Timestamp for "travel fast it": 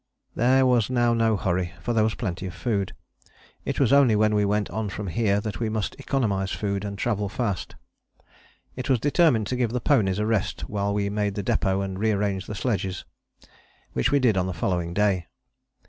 6.97-8.89